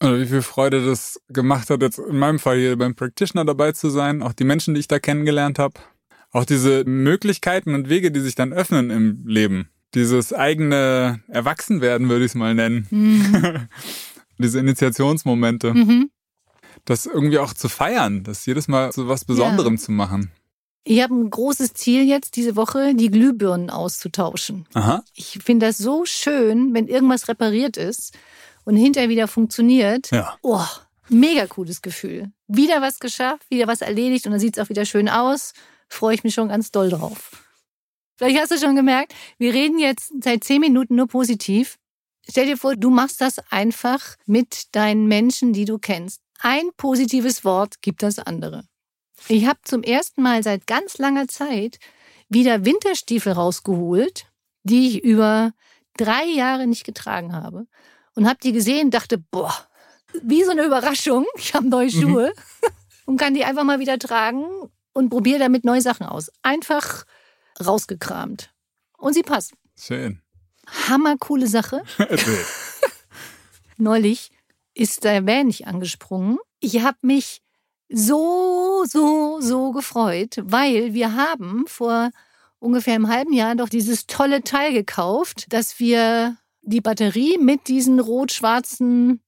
Oder 0.03 0.21
wie 0.21 0.27
viel 0.27 0.43
Freude 0.43 0.85
das 0.85 1.19
gemacht 1.29 1.71
hat, 1.71 1.81
jetzt 1.81 1.99
in 1.99 2.19
meinem 2.19 2.39
Fall 2.39 2.59
hier 2.59 2.77
beim 2.77 2.95
Practitioner 2.95 3.47
dabei 3.47 3.73
zu 3.73 3.89
sein, 3.89 4.23
auch 4.23 4.35
die 4.35 4.45
Menschen, 4.45 4.75
die 4.75 4.81
ich 4.81 4.89
da 4.89 4.99
kennengelernt 4.99 5.59
habe. 5.59 5.81
Auch 6.31 6.45
diese 6.45 6.85
Möglichkeiten 6.85 7.75
und 7.75 7.89
Wege, 7.89 8.13
die 8.13 8.21
sich 8.21 8.35
dann 8.35 8.53
öffnen 8.53 8.91
im 8.91 9.27
Leben. 9.27 9.71
Dieses 9.95 10.35
eigene 10.35 11.21
Erwachsenwerden, 11.29 12.11
würde 12.11 12.27
ich 12.27 12.33
es 12.33 12.35
mal 12.35 12.55
nennen. 12.55 12.87
Mhm. 12.91 13.69
diese 14.39 14.59
Initiationsmomente. 14.59 15.75
Mhm. 15.75 16.11
Das 16.85 17.07
irgendwie 17.07 17.39
auch 17.39 17.55
zu 17.55 17.69
feiern, 17.69 18.23
das 18.23 18.47
jedes 18.47 18.69
Mal 18.69 18.93
so 18.93 19.09
was 19.09 19.25
Besonderem 19.25 19.75
ja. 19.75 19.81
zu 19.81 19.93
machen. 19.93 20.31
Ich 20.85 21.03
habe 21.03 21.15
ein 21.15 21.31
großes 21.31 21.75
Ziel 21.75 22.05
jetzt 22.05 22.37
diese 22.37 22.55
Woche, 22.55 22.95
die 22.95 23.11
Glühbirnen 23.11 23.71
auszutauschen. 23.71 24.67
Aha. 24.75 25.03
Ich 25.15 25.41
finde 25.43 25.67
das 25.67 25.79
so 25.79 26.05
schön, 26.05 26.75
wenn 26.75 26.87
irgendwas 26.87 27.27
repariert 27.27 27.77
ist 27.77 28.17
und 28.65 28.77
hinterher 28.77 29.09
wieder 29.09 29.27
funktioniert. 29.27 30.13
Ja. 30.13 30.39
Oh, 30.43 30.65
mega 31.09 31.47
cooles 31.47 31.83
Gefühl. 31.83 32.31
Wieder 32.47 32.83
was 32.83 33.01
geschafft, 33.01 33.51
wieder 33.51 33.67
was 33.67 33.81
erledigt 33.81 34.27
und 34.27 34.33
dann 34.33 34.41
sieht 34.41 34.57
es 34.57 34.65
auch 34.65 34.69
wieder 34.69 34.85
schön 34.85 35.09
aus. 35.09 35.55
Freue 35.89 36.15
ich 36.15 36.23
mich 36.23 36.35
schon 36.35 36.49
ganz 36.49 36.71
doll 36.71 36.91
drauf. 36.91 37.33
Vielleicht 38.17 38.41
hast 38.41 38.53
du 38.53 38.59
schon 38.59 38.77
gemerkt, 38.77 39.13
wir 39.39 39.53
reden 39.53 39.79
jetzt 39.79 40.13
seit 40.23 40.45
zehn 40.45 40.61
Minuten 40.61 40.95
nur 40.95 41.09
positiv. 41.09 41.79
Stell 42.29 42.47
dir 42.47 42.57
vor, 42.57 42.77
du 42.77 42.91
machst 42.91 43.21
das 43.21 43.39
einfach 43.51 44.17
mit 44.27 44.75
deinen 44.75 45.07
Menschen, 45.07 45.53
die 45.53 45.65
du 45.65 45.79
kennst. 45.79 46.21
Ein 46.41 46.71
positives 46.77 47.45
Wort 47.45 47.81
gibt 47.83 48.03
das 48.03 48.19
andere. 48.19 48.65
Ich 49.29 49.47
habe 49.47 49.61
zum 49.65 49.83
ersten 49.83 50.23
Mal 50.23 50.43
seit 50.43 50.67
ganz 50.67 50.99
langer 50.99 51.29
Zeit 51.29 51.79
wieder 52.29 52.65
Winterstiefel 52.65 53.33
rausgeholt, 53.33 54.27
die 54.65 54.89
ich 54.89 55.05
über 55.05 55.53
drei 55.97 56.25
Jahre 56.25 56.67
nicht 56.67 56.85
getragen 56.85 57.33
habe. 57.33 57.67
Und 58.15 58.29
habe 58.29 58.39
die 58.43 58.53
gesehen, 58.53 58.91
dachte, 58.91 59.19
boah, 59.19 59.55
wie 60.23 60.43
so 60.43 60.51
eine 60.51 60.65
Überraschung. 60.65 61.27
Ich 61.37 61.55
habe 61.55 61.69
neue 61.69 61.87
mhm. 61.87 61.91
Schuhe 61.91 62.33
mhm. 62.35 62.69
und 63.07 63.17
kann 63.19 63.35
die 63.35 63.45
einfach 63.45 63.65
mal 63.65 63.79
wieder 63.79 63.99
tragen 63.99 64.45
und 64.93 65.11
probiere 65.11 65.39
damit 65.39 65.65
neue 65.65 65.81
Sachen 65.81 66.07
aus. 66.07 66.31
Einfach 66.43 67.05
rausgekramt. 67.65 68.53
Und 68.99 69.15
sie 69.15 69.23
passen. 69.23 69.57
Schön 69.79 70.21
hammercoole 70.67 71.47
Sache. 71.47 71.83
Neulich 73.77 74.31
ist 74.75 75.05
der 75.05 75.27
Van 75.27 75.47
nicht 75.47 75.67
angesprungen. 75.67 76.39
Ich 76.61 76.83
habe 76.83 76.99
mich 77.03 77.43
so, 77.89 78.85
so, 78.87 79.41
so 79.41 79.73
gefreut, 79.73 80.41
weil 80.43 80.93
wir 80.93 81.15
haben 81.15 81.67
vor 81.67 82.11
ungefähr 82.59 82.95
einem 82.95 83.09
halben 83.09 83.33
Jahr 83.33 83.55
doch 83.55 83.69
dieses 83.69 84.07
tolle 84.07 84.43
Teil 84.43 84.73
gekauft, 84.73 85.47
dass 85.51 85.79
wir 85.79 86.37
die 86.63 86.81
Batterie 86.81 87.39
mit 87.39 87.69
diesen 87.69 88.01
rot-schwarzen 88.01 89.23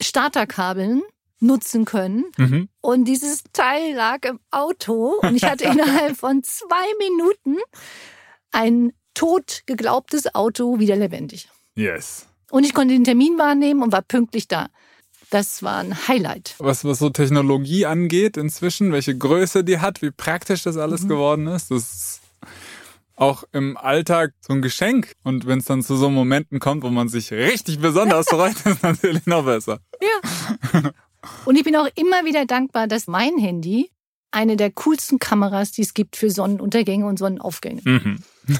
Starterkabeln 0.00 1.02
nutzen 1.40 1.84
können. 1.84 2.24
Mhm. 2.36 2.68
Und 2.80 3.04
dieses 3.04 3.44
Teil 3.52 3.94
lag 3.94 4.24
im 4.24 4.40
Auto 4.50 5.14
und 5.20 5.36
ich 5.36 5.44
hatte 5.44 5.64
innerhalb 5.64 6.16
von 6.16 6.42
zwei 6.42 6.86
Minuten 6.98 7.58
ein 8.50 8.92
tot 9.18 9.62
geglaubtes 9.66 10.32
Auto 10.32 10.78
wieder 10.78 10.94
lebendig. 10.94 11.48
Yes. 11.74 12.28
Und 12.52 12.62
ich 12.62 12.72
konnte 12.72 12.94
den 12.94 13.02
Termin 13.02 13.36
wahrnehmen 13.36 13.82
und 13.82 13.92
war 13.92 14.02
pünktlich 14.02 14.46
da. 14.46 14.68
Das 15.30 15.62
war 15.64 15.78
ein 15.78 16.06
Highlight. 16.06 16.54
Was, 16.58 16.84
was 16.84 17.00
so 17.00 17.10
Technologie 17.10 17.84
angeht 17.84 18.36
inzwischen, 18.36 18.92
welche 18.92 19.18
Größe 19.18 19.64
die 19.64 19.80
hat, 19.80 20.02
wie 20.02 20.12
praktisch 20.12 20.62
das 20.62 20.76
alles 20.76 21.02
mhm. 21.02 21.08
geworden 21.08 21.46
ist, 21.48 21.72
das 21.72 21.82
ist 21.82 22.20
auch 23.16 23.42
im 23.50 23.76
Alltag 23.76 24.34
so 24.40 24.52
ein 24.52 24.62
Geschenk. 24.62 25.14
Und 25.24 25.46
wenn 25.46 25.58
es 25.58 25.64
dann 25.64 25.82
zu 25.82 25.96
so 25.96 26.10
Momenten 26.10 26.60
kommt, 26.60 26.84
wo 26.84 26.88
man 26.88 27.08
sich 27.08 27.32
richtig 27.32 27.80
besonders 27.80 28.26
freut, 28.30 28.52
ist 28.52 28.66
es 28.66 28.82
natürlich 28.82 29.26
noch 29.26 29.44
besser. 29.44 29.80
Ja. 30.00 30.92
Und 31.44 31.56
ich 31.56 31.64
bin 31.64 31.74
auch 31.74 31.88
immer 31.96 32.24
wieder 32.24 32.46
dankbar, 32.46 32.86
dass 32.86 33.08
mein 33.08 33.36
Handy 33.36 33.90
eine 34.30 34.56
der 34.56 34.70
coolsten 34.72 35.18
Kameras, 35.18 35.72
die 35.72 35.82
es 35.82 35.94
gibt 35.94 36.16
für 36.16 36.30
Sonnenuntergänge 36.30 37.06
und 37.06 37.18
Sonnenaufgänge. 37.18 37.82
Mhm. 37.84 38.18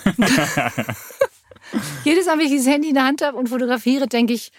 Jedes 2.04 2.26
Mal, 2.26 2.38
wenn 2.38 2.46
ich 2.46 2.50
dieses 2.50 2.66
Handy 2.66 2.88
in 2.88 2.94
der 2.94 3.04
Hand 3.04 3.22
habe 3.22 3.37
und 3.37 3.48
fotografiere, 3.48 4.06
denke 4.06 4.32
ich, 4.32 4.50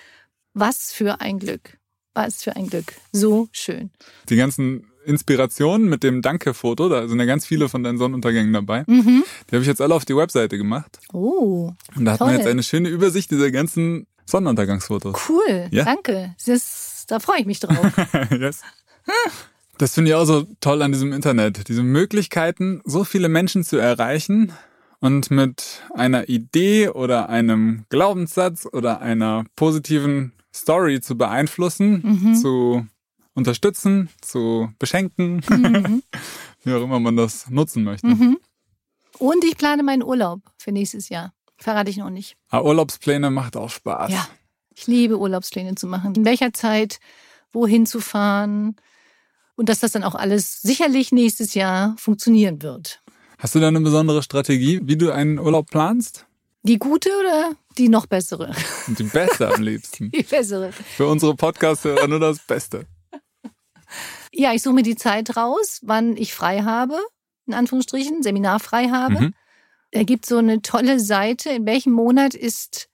was 0.54 0.92
für 0.92 1.22
ein 1.22 1.40
Glück. 1.40 1.78
Was 2.14 2.44
für 2.44 2.56
ein 2.56 2.68
Glück. 2.68 2.94
So 3.12 3.50
schön. 3.52 3.92
Die 4.30 4.36
ganzen 4.36 4.86
Inspirationen 5.06 5.90
mit 5.90 6.04
dem 6.04 6.22
Danke-Foto, 6.22 6.90
da 6.90 7.08
sind 7.08 7.20
ja 7.20 7.26
ganz 7.26 7.46
viele 7.46 7.70
von 7.70 7.84
deinen 7.84 7.98
Sonnenuntergängen 7.98 8.54
dabei. 8.54 8.84
Mhm. 8.88 9.24
Die 9.50 9.56
habe 9.56 9.62
ich 9.62 9.68
jetzt 9.68 9.82
alle 9.82 9.96
auf 9.96 10.06
die 10.06 10.16
Webseite 10.16 10.58
gemacht. 10.58 11.00
Oh. 11.14 11.72
Und 11.96 12.06
da 12.06 12.14
hat 12.14 12.20
man 12.20 12.36
jetzt 12.36 12.48
eine 12.48 12.64
schöne 12.64 12.90
Übersicht 12.90 13.32
dieser 13.32 13.52
ganzen 13.52 14.06
Sonnenuntergangsfotos. 14.26 15.18
Cool. 15.28 15.68
Ja? 15.72 15.86
Danke. 15.86 16.36
Das, 16.46 17.06
da 17.08 17.20
freue 17.20 17.40
ich 17.40 17.46
mich 17.46 17.60
drauf. 17.60 17.92
yes. 18.32 18.62
Das 19.80 19.94
finde 19.94 20.12
ich 20.12 20.16
auch 20.16 20.26
so 20.26 20.46
toll 20.60 20.82
an 20.82 20.92
diesem 20.92 21.14
Internet. 21.14 21.70
Diese 21.70 21.84
Möglichkeiten, 21.84 22.82
so 22.84 23.06
viele 23.06 23.30
Menschen 23.30 23.64
zu 23.64 23.78
erreichen 23.78 24.52
und 25.00 25.32
mit 25.32 25.84
einer 25.94 26.28
Idee 26.28 26.90
oder 26.90 27.30
einem 27.30 27.86
Glaubenssatz 27.88 28.68
oder 28.70 29.00
einer 29.00 29.46
positiven 29.56 30.34
Story 30.54 31.00
zu 31.00 31.18
beeinflussen, 31.18 32.02
mhm. 32.04 32.36
zu 32.36 32.86
unterstützen, 33.36 34.10
zu 34.20 34.70
beschenken, 34.80 35.42
mhm. 35.50 36.04
wie 36.66 36.74
auch 36.74 36.84
immer 36.84 37.00
man 37.00 37.16
das 37.16 37.50
nutzen 37.50 37.86
möchte. 37.86 38.08
Mhm. 38.08 38.38
Und 39.18 39.46
ich 39.46 39.58
plane 39.58 39.84
meinen 39.84 40.04
Urlaub 40.04 40.42
für 40.58 40.74
nächstes 40.74 41.08
Jahr. 41.08 41.32
Verrate 41.56 41.90
ich 41.90 41.96
noch 41.96 42.10
nicht. 42.10 42.36
Ah, 42.50 42.60
Urlaubspläne 42.60 43.32
macht 43.32 43.56
auch 43.56 43.70
Spaß. 43.70 44.12
Ja, 44.12 44.28
ich 44.76 44.88
liebe 44.88 45.18
Urlaubspläne 45.18 45.76
zu 45.76 45.88
machen. 45.88 46.16
In 46.16 46.26
welcher 46.26 46.52
Zeit, 46.52 47.00
wohin 47.54 47.86
zu 47.86 48.02
fahren. 48.02 48.76
Und 49.60 49.68
dass 49.68 49.82
das 49.82 49.92
dann 49.92 50.06
auch 50.06 50.16
alles 50.16 50.62
sicherlich 50.62 51.12
nächstes 51.12 51.54
Jahr 51.54 51.94
funktionieren 51.98 52.62
wird. 52.62 53.02
Hast 53.38 53.56
du 53.56 53.60
da 53.60 53.68
eine 53.68 53.82
besondere 53.82 54.24
Strategie, 54.24 54.80
wie 54.84 54.96
du 54.96 55.12
einen 55.12 55.38
Urlaub 55.38 55.70
planst? 55.70 56.26
Die 56.64 56.80
gute 56.80 57.10
oder 57.20 57.58
die 57.78 57.90
noch 57.90 58.06
bessere? 58.06 58.56
Die 58.88 59.04
beste 59.04 59.54
am 59.54 59.62
liebsten. 59.62 60.12
Die 60.12 60.24
bessere. 60.24 60.72
Für 60.72 61.08
unsere 61.08 61.36
Podcast-Hörer 61.36 62.08
nur 62.08 62.22
das 62.22 62.40
Beste. 62.40 62.86
Ja, 64.32 64.54
ich 64.54 64.62
suche 64.62 64.76
mir 64.76 64.84
die 64.84 64.96
Zeit 64.96 65.36
raus, 65.36 65.82
wann 65.84 66.16
ich 66.16 66.34
frei 66.34 66.62
habe, 66.62 66.98
in 67.46 67.54
Anführungsstrichen, 67.54 68.24
Seminar 68.24 68.62
frei 68.62 68.88
habe. 68.88 69.20
Mhm. 69.20 69.34
Er 69.92 70.06
gibt 70.06 70.26
so 70.26 70.38
eine 70.38 70.62
tolle 70.62 71.02
Seite, 71.02 71.50
in 71.50 71.66
welchem 71.66 71.92
Monat 71.92 72.34
ist 72.34 72.88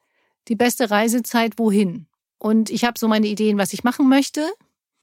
die 0.47 0.55
beste 0.55 0.89
Reisezeit 0.89 1.59
wohin. 1.59 2.07
Und 2.39 2.71
ich 2.71 2.85
habe 2.85 2.97
so 2.97 3.07
meine 3.07 3.27
Ideen, 3.27 3.59
was 3.59 3.71
ich 3.71 3.83
machen 3.83 4.09
möchte. 4.09 4.49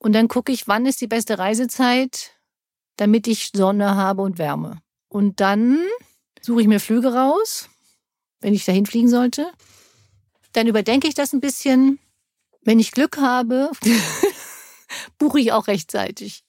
Und 0.02 0.14
dann 0.14 0.28
gucke 0.28 0.52
ich, 0.52 0.66
wann 0.66 0.86
ist 0.86 1.00
die 1.00 1.06
beste 1.06 1.38
Reisezeit, 1.38 2.32
damit 2.96 3.26
ich 3.26 3.50
Sonne 3.54 3.94
habe 3.94 4.22
und 4.22 4.38
Wärme. 4.38 4.78
Und 5.08 5.40
dann 5.40 5.78
suche 6.40 6.62
ich 6.62 6.68
mir 6.68 6.80
Flüge 6.80 7.14
raus 7.14 7.68
wenn 8.42 8.52
ich 8.52 8.66
dahin 8.66 8.84
fliegen 8.84 9.08
sollte. 9.08 9.50
Dann 10.52 10.66
überdenke 10.66 11.08
ich 11.08 11.14
das 11.14 11.32
ein 11.32 11.40
bisschen. 11.40 11.98
Wenn 12.64 12.78
ich 12.78 12.92
Glück 12.92 13.16
habe, 13.16 13.70
buche 15.18 15.40
ich 15.40 15.52
auch 15.52 15.66
rechtzeitig. 15.66 16.44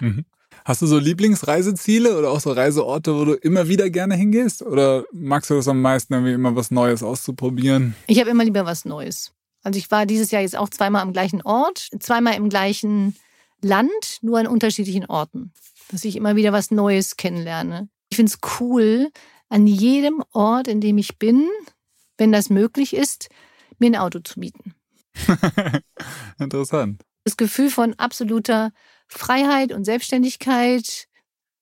Mhm. 0.00 0.24
Hast 0.64 0.80
du 0.80 0.86
so 0.86 0.98
Lieblingsreiseziele 0.98 2.16
oder 2.16 2.30
auch 2.30 2.40
so 2.40 2.52
Reiseorte, 2.52 3.14
wo 3.14 3.24
du 3.24 3.34
immer 3.34 3.68
wieder 3.68 3.90
gerne 3.90 4.14
hingehst? 4.14 4.62
Oder 4.62 5.04
magst 5.12 5.50
du 5.50 5.54
das 5.54 5.68
am 5.68 5.82
meisten, 5.82 6.14
irgendwie 6.14 6.32
immer 6.32 6.56
was 6.56 6.70
Neues 6.70 7.02
auszuprobieren? 7.02 7.94
Ich 8.06 8.20
habe 8.20 8.30
immer 8.30 8.44
lieber 8.44 8.64
was 8.64 8.84
Neues. 8.84 9.32
Also 9.62 9.78
ich 9.78 9.90
war 9.90 10.06
dieses 10.06 10.30
Jahr 10.30 10.42
jetzt 10.42 10.56
auch 10.56 10.68
zweimal 10.68 11.02
am 11.02 11.12
gleichen 11.12 11.42
Ort, 11.42 11.88
zweimal 12.00 12.34
im 12.34 12.48
gleichen 12.48 13.16
Land, 13.60 14.18
nur 14.22 14.38
an 14.38 14.46
unterschiedlichen 14.46 15.06
Orten. 15.06 15.52
Dass 15.90 16.04
ich 16.04 16.16
immer 16.16 16.36
wieder 16.36 16.52
was 16.52 16.70
Neues 16.70 17.16
kennenlerne. 17.16 17.88
Ich 18.10 18.16
finde 18.16 18.32
es 18.32 18.60
cool, 18.60 19.10
an 19.48 19.66
jedem 19.66 20.22
Ort, 20.32 20.66
in 20.66 20.80
dem 20.80 20.98
ich 20.98 21.18
bin, 21.18 21.48
wenn 22.16 22.32
das 22.32 22.50
möglich 22.50 22.94
ist, 22.94 23.28
mir 23.78 23.86
ein 23.86 23.96
Auto 23.96 24.20
zu 24.20 24.40
mieten. 24.40 24.74
Interessant. 26.38 27.02
Das 27.24 27.36
Gefühl 27.36 27.70
von 27.70 27.94
absoluter 27.94 28.72
Freiheit 29.06 29.72
und 29.72 29.84
Selbstständigkeit, 29.84 31.06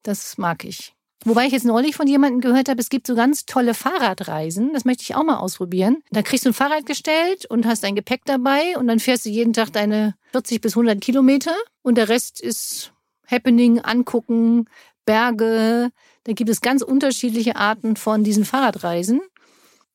das 0.02 0.38
mag 0.38 0.64
ich. 0.64 0.94
Wobei 1.24 1.46
ich 1.46 1.52
jetzt 1.52 1.66
neulich 1.66 1.96
von 1.96 2.06
jemandem 2.06 2.40
gehört 2.40 2.68
habe, 2.68 2.80
es 2.80 2.88
gibt 2.88 3.06
so 3.06 3.14
ganz 3.14 3.44
tolle 3.44 3.74
Fahrradreisen. 3.74 4.72
Das 4.72 4.84
möchte 4.84 5.02
ich 5.02 5.14
auch 5.14 5.22
mal 5.22 5.36
ausprobieren. 5.36 6.02
Da 6.10 6.22
kriegst 6.22 6.46
du 6.46 6.50
ein 6.50 6.54
Fahrrad 6.54 6.86
gestellt 6.86 7.44
und 7.46 7.66
hast 7.66 7.84
dein 7.84 7.94
Gepäck 7.94 8.22
dabei 8.24 8.76
und 8.78 8.86
dann 8.86 9.00
fährst 9.00 9.26
du 9.26 9.30
jeden 9.30 9.52
Tag 9.52 9.72
deine 9.72 10.14
40 10.32 10.60
bis 10.60 10.72
100 10.72 11.00
Kilometer 11.00 11.54
und 11.82 11.96
der 11.96 12.08
Rest 12.08 12.40
ist 12.40 12.92
Happening, 13.26 13.80
angucken, 13.80 14.66
Berge, 15.04 15.90
da 16.24 16.32
gibt 16.32 16.50
es 16.50 16.60
ganz 16.60 16.82
unterschiedliche 16.82 17.56
Arten 17.56 17.96
von 17.96 18.24
diesen 18.24 18.44
Fahrradreisen. 18.44 19.20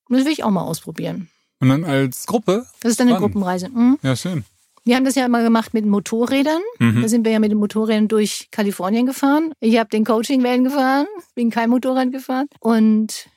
Und 0.07 0.17
das 0.17 0.25
will 0.25 0.31
ich 0.31 0.43
auch 0.43 0.51
mal 0.51 0.63
ausprobieren. 0.63 1.29
Und 1.59 1.69
dann 1.69 1.83
als 1.83 2.25
Gruppe? 2.25 2.65
Das 2.81 2.91
ist 2.91 2.99
dann 2.99 3.07
eine 3.07 3.17
Gruppenreise. 3.17 3.69
Mhm. 3.69 3.97
Ja, 4.03 4.15
schön. 4.15 4.45
Wir 4.85 4.95
haben 4.95 5.03
das 5.03 5.15
ja 5.15 5.25
immer 5.25 5.41
gemacht 5.41 5.73
mit 5.73 5.85
Motorrädern. 5.85 6.61
Mhm. 6.79 7.01
Da 7.01 7.07
sind 7.07 7.25
wir 7.25 7.31
ja 7.31 7.39
mit 7.39 7.51
den 7.51 7.57
Motorrädern 7.57 8.07
durch 8.07 8.49
Kalifornien 8.51 9.07
gefahren. 9.07 9.51
Ich 9.59 9.77
habe 9.79 9.89
den 9.89 10.05
Coaching-Van 10.05 10.63
gefahren, 10.63 11.07
bin 11.33 11.49
kein 11.49 11.71
Motorrad 11.71 12.11
gefahren. 12.11 12.45
Und 12.59 13.27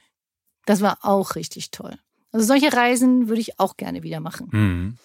das 0.67 0.83
war 0.83 0.99
auch 1.03 1.35
richtig 1.35 1.71
toll. 1.71 1.97
Also 2.33 2.47
solche 2.47 2.73
Reisen 2.73 3.29
würde 3.29 3.41
ich 3.41 3.59
auch 3.59 3.79
gerne 3.79 4.03
wieder 4.03 4.21
machen. 4.21 4.49
Mhm. 4.53 4.97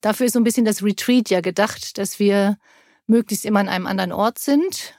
Dafür 0.00 0.26
ist 0.26 0.34
so 0.34 0.38
ein 0.38 0.44
bisschen 0.44 0.64
das 0.64 0.84
Retreat 0.84 1.28
ja 1.28 1.40
gedacht, 1.40 1.98
dass 1.98 2.20
wir 2.20 2.56
möglichst 3.08 3.44
immer 3.44 3.58
an 3.58 3.68
einem 3.68 3.88
anderen 3.88 4.12
Ort 4.12 4.38
sind 4.38 4.97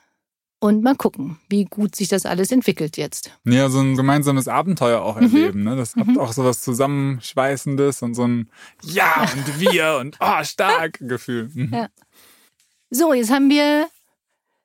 und 0.60 0.84
mal 0.84 0.96
gucken, 0.96 1.40
wie 1.48 1.66
gut 1.66 1.96
sich 1.96 2.10
das 2.10 2.26
alles 2.26 2.52
entwickelt 2.52 2.98
jetzt. 2.98 3.32
Ja, 3.46 3.70
so 3.70 3.80
ein 3.80 3.96
gemeinsames 3.96 4.48
Abenteuer 4.48 5.02
auch 5.02 5.16
mhm. 5.16 5.24
erleben. 5.24 5.64
Ne? 5.64 5.76
Das 5.76 5.96
mhm. 5.96 6.08
hat 6.08 6.18
auch 6.18 6.34
so 6.34 6.44
was 6.44 6.62
Zusammenschweißendes 6.62 8.02
und 8.02 8.14
so 8.14 8.28
ein 8.28 8.50
Ja 8.84 9.22
und 9.22 9.60
wir 9.60 9.98
und 10.00 10.18
oh, 10.20 10.44
stark 10.44 10.98
Gefühl. 11.02 11.50
Mhm. 11.54 11.74
Ja. 11.74 11.88
So, 12.90 13.14
jetzt 13.14 13.32
haben 13.32 13.50
wir 13.50 13.88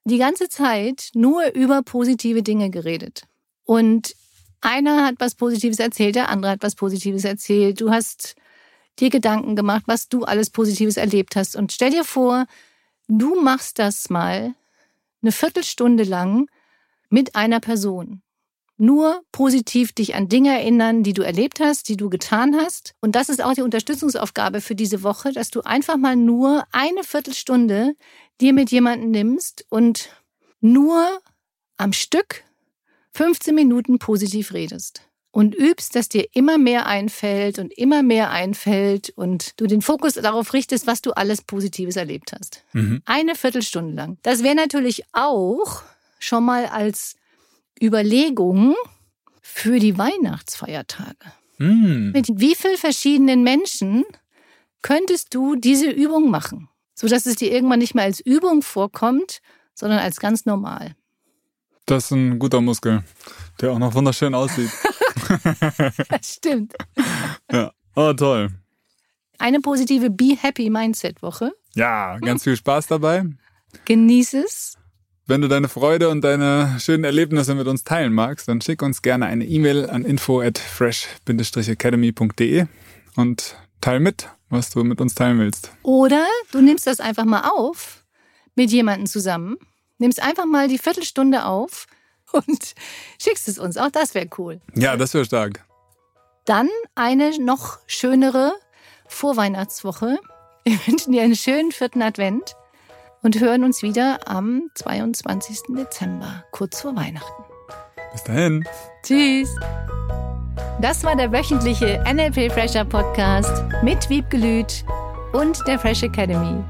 die 0.05 0.19
ganze 0.19 0.49
Zeit 0.49 1.11
nur 1.15 1.55
über 1.55 1.83
positive 1.83 2.43
Dinge 2.43 2.71
geredet. 2.71 3.27
Und 3.65 4.15
einer 4.61 5.05
hat 5.05 5.17
was 5.19 5.35
Positives 5.35 5.79
erzählt, 5.79 6.17
der 6.17 6.29
andere 6.29 6.53
hat 6.53 6.63
was 6.63 6.75
Positives 6.75 7.25
erzählt. 7.25 7.81
Du 7.81 7.91
hast 7.91 8.35
dir 8.99 9.11
Gedanken 9.11 9.57
gemacht, 9.57 9.85
was 9.87 10.09
du 10.09 10.25
alles 10.25 10.51
Positives 10.51 10.97
erlebt 10.97 11.37
hast. 11.37 11.55
Und 11.55 11.73
stell 11.73 11.91
dir 11.91 12.05
vor, 12.05 12.47
du 13.09 13.41
machst 13.41 13.79
das 13.79 14.11
mal 14.11 14.55
eine 15.25 15.33
Viertelstunde 15.33 16.05
lang 16.05 16.49
mit 17.09 17.35
einer 17.35 17.61
Person. 17.61 18.23
Nur 18.77 19.23
positiv 19.33 19.93
dich 19.93 20.15
an 20.15 20.29
Dinge 20.29 20.51
erinnern, 20.51 21.03
die 21.03 21.13
du 21.13 21.23
erlebt 21.23 21.61
hast, 21.61 21.89
die 21.89 21.97
du 21.97 22.11
getan 22.11 22.57
hast. 22.57 22.95
Und 23.01 23.15
das 23.15 23.29
ist 23.29 23.43
auch 23.43 23.55
die 23.55 23.63
Unterstützungsaufgabe 23.63 24.61
für 24.61 24.75
diese 24.75 25.03
Woche, 25.03 25.33
dass 25.33 25.51
du 25.51 25.61
einfach 25.63 25.97
mal 25.97 26.17
nur 26.17 26.65
eine 26.73 27.05
Viertelstunde 27.05 27.95
dir 28.41 28.53
mit 28.53 28.71
jemandem 28.71 29.13
nimmst 29.13 29.65
und 29.71 30.11
nur 30.61 31.21
am 31.77 31.93
Stück 31.93 32.45
15 33.13 33.55
Minuten 33.55 33.99
positiv 33.99 34.53
redest 34.53 35.09
und 35.35 35.53
übst, 35.53 35.97
dass 35.97 36.09
dir 36.09 36.29
immer 36.33 36.59
mehr 36.59 36.87
einfällt 36.87 37.59
und 37.59 37.77
immer 37.77 38.05
mehr 38.05 38.31
einfällt 38.31 39.11
und 39.17 39.61
du 39.61 39.67
den 39.67 39.83
Fokus 39.83 40.15
darauf 40.15 40.53
richtest, 40.53 40.87
was 40.87 41.03
du 41.03 41.11
alles 41.11 41.43
Positives 41.43 41.97
erlebt 41.97 42.33
hast. 42.33 42.63
Mhm. 42.73 43.03
Eine 43.05 43.35
Viertelstunde 43.35 43.95
lang. 43.95 44.17
Das 44.23 44.45
wäre 44.45 44.55
natürlich 44.55 45.03
auch 45.13 45.83
schon 46.21 46.45
mal 46.45 46.67
als 46.67 47.17
Überlegung 47.83 48.77
für 49.43 49.81
die 49.81 49.99
Weihnachtsfeiertage. 49.99 51.33
Mhm. 51.59 52.13
Mit 52.15 52.29
wie 52.37 52.55
vielen 52.55 52.77
verschiedenen 52.77 53.43
Menschen 53.43 54.05
könntest 54.83 55.35
du 55.35 55.57
diese 55.57 55.91
Übung 55.91 56.31
machen, 56.31 56.69
sodass 56.95 57.27
es 57.27 57.35
dir 57.35 57.51
irgendwann 57.51 57.81
nicht 57.81 57.97
mehr 57.97 58.05
als 58.05 58.21
Übung 58.21 58.63
vorkommt, 58.63 59.41
sondern 59.75 59.99
als 59.99 60.21
ganz 60.21 60.47
normal. 60.47 60.95
Das 61.87 62.05
ist 62.05 62.11
ein 62.13 62.39
guter 62.39 62.61
Muskel, 62.61 63.03
der 63.61 63.73
auch 63.73 63.81
noch 63.81 63.95
wunderschön 63.95 64.33
aussieht. 64.33 64.71
das 66.09 66.27
stimmt. 66.35 66.75
Ja, 67.51 67.73
oh 67.95 68.13
toll. 68.13 68.51
Eine 69.39 69.61
positive 69.61 70.11
Be 70.11 70.37
Happy 70.41 70.71
Mindset 70.71 71.23
Woche. 71.23 71.53
Ja, 71.75 72.19
ganz 72.19 72.45
viel 72.45 72.57
Spaß 72.57 72.87
dabei. 72.87 73.25
Genieß 73.85 74.35
es. 74.35 74.79
Wenn 75.27 75.41
du 75.41 75.49
deine 75.49 75.69
Freude 75.69 76.11
und 76.11 76.23
deine 76.23 76.77
schönen 76.79 77.05
Erlebnisse 77.05 77.55
mit 77.55 77.67
uns 77.67 77.83
teilen 77.83 78.13
magst, 78.13 78.47
dann 78.47 78.61
schick 78.61 78.83
uns 78.83 79.01
gerne 79.01 79.25
eine 79.27 79.47
E-Mail 79.47 79.89
an 79.89 80.05
info 80.05 80.43
at 80.43 80.59
fresh-academy.de 80.59 82.67
und 83.17 83.57
teil 83.81 84.01
mit, 84.01 84.29
was 84.51 84.69
du 84.71 84.85
mit 84.85 85.01
uns 85.01 85.15
teilen 85.15 85.39
willst. 85.39 85.73
Oder 85.83 86.27
du 86.53 86.61
nimmst 86.61 86.87
das 86.87 87.01
einfach 87.01 87.25
mal 87.25 87.49
auf 87.51 88.05
mit 88.55 88.71
jemandem 88.71 89.07
zusammen, 89.07 89.57
nimmst 89.99 90.23
einfach 90.23 90.45
mal 90.45 90.69
die 90.69 90.77
Viertelstunde 90.79 91.47
auf 91.47 91.87
und 92.35 92.75
schickst 93.21 93.49
es 93.49 93.59
uns. 93.59 93.77
Auch 93.77 93.91
das 93.91 94.15
wäre 94.15 94.29
cool. 94.39 94.61
Ja, 94.75 94.97
das 94.97 95.15
wäre 95.15 95.25
stark. 95.25 95.65
Dann 96.45 96.69
eine 96.95 97.39
noch 97.39 97.79
schönere 97.87 98.53
Vorweihnachtswoche. 99.07 100.19
Wir 100.65 100.79
wünschen 100.87 101.13
dir 101.13 101.23
einen 101.23 101.37
schönen 101.37 101.73
vierten 101.73 102.03
Advent 102.03 102.57
und 103.23 103.41
hören 103.41 103.65
uns 103.65 103.83
wieder 103.83 104.19
am 104.27 104.71
22. 104.75 105.61
Dezember, 105.71 106.45
kurz 106.51 106.83
vor 106.83 106.95
Weihnachten. 106.95 107.45
Bis 108.13 108.23
dahin. 108.25 108.65
Tschüss. 109.03 109.49
Das 110.81 111.03
war 111.03 111.17
der 111.17 111.33
wöchentliche 111.33 112.05
NLP 112.07 112.53
Fresher 112.53 112.85
Podcast 112.85 113.65
mit 113.83 114.09
Wiebgelüt 114.11 114.85
und 115.33 115.59
der 115.67 115.79
Fresh 115.79 116.03
Academy. 116.03 116.63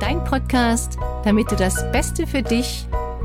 Dein 0.00 0.24
Podcast, 0.24 0.96
damit 1.24 1.50
du 1.50 1.56
das 1.56 1.90
Beste 1.92 2.26
für 2.26 2.42
dich 2.42 2.86